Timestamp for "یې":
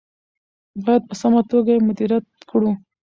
1.75-1.85